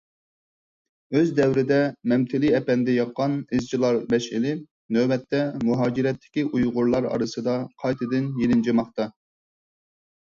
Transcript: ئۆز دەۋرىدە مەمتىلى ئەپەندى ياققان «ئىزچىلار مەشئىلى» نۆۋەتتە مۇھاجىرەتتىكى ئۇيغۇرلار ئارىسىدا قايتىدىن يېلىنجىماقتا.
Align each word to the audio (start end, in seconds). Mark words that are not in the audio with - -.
ئۆز 1.17 1.27
دەۋرىدە 1.39 1.77
مەمتىلى 2.13 2.49
ئەپەندى 2.59 2.95
ياققان 2.95 3.35
«ئىزچىلار 3.57 3.99
مەشئىلى» 4.15 4.53
نۆۋەتتە 4.97 5.43
مۇھاجىرەتتىكى 5.69 6.47
ئۇيغۇرلار 6.49 7.09
ئارىسىدا 7.13 7.57
قايتىدىن 7.85 8.33
يېلىنجىماقتا. 8.41 9.09